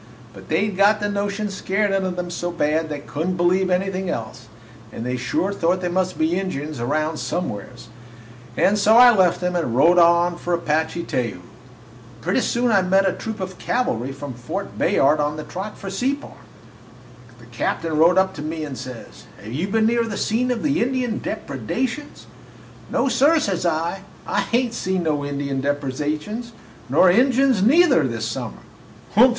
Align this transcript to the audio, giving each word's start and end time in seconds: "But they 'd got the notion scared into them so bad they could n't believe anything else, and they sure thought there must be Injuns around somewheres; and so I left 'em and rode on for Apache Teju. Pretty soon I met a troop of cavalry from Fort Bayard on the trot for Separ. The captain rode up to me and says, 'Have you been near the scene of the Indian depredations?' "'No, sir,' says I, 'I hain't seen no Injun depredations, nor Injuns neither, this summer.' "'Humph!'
"But 0.33 0.49
they 0.49 0.67
'd 0.67 0.77
got 0.77 0.99
the 0.99 1.09
notion 1.09 1.51
scared 1.51 1.91
into 1.91 2.09
them 2.09 2.31
so 2.31 2.49
bad 2.49 2.89
they 2.89 3.01
could 3.01 3.27
n't 3.27 3.37
believe 3.37 3.69
anything 3.69 4.09
else, 4.09 4.47
and 4.91 5.05
they 5.05 5.15
sure 5.15 5.53
thought 5.53 5.79
there 5.81 5.91
must 5.91 6.17
be 6.17 6.39
Injuns 6.39 6.79
around 6.79 7.17
somewheres; 7.17 7.89
and 8.57 8.79
so 8.79 8.97
I 8.97 9.15
left 9.15 9.43
'em 9.43 9.55
and 9.55 9.75
rode 9.75 9.99
on 9.99 10.39
for 10.39 10.55
Apache 10.55 11.03
Teju. 11.03 11.41
Pretty 12.19 12.39
soon 12.41 12.71
I 12.71 12.81
met 12.81 13.07
a 13.07 13.13
troop 13.13 13.39
of 13.39 13.59
cavalry 13.59 14.11
from 14.11 14.33
Fort 14.33 14.75
Bayard 14.75 15.19
on 15.19 15.37
the 15.37 15.43
trot 15.43 15.77
for 15.77 15.91
Separ. 15.91 16.33
The 17.39 17.45
captain 17.51 17.95
rode 17.95 18.17
up 18.17 18.33
to 18.33 18.41
me 18.41 18.63
and 18.63 18.75
says, 18.75 19.25
'Have 19.43 19.53
you 19.53 19.67
been 19.67 19.85
near 19.85 20.05
the 20.05 20.17
scene 20.17 20.49
of 20.49 20.63
the 20.63 20.81
Indian 20.81 21.19
depredations?' 21.19 22.25
"'No, 22.89 23.07
sir,' 23.07 23.37
says 23.37 23.67
I, 23.67 24.01
'I 24.25 24.39
hain't 24.41 24.73
seen 24.73 25.03
no 25.03 25.21
Injun 25.23 25.61
depredations, 25.61 26.53
nor 26.89 27.11
Injuns 27.11 27.61
neither, 27.61 28.01
this 28.07 28.25
summer.' 28.25 28.57
"'Humph!' 29.13 29.29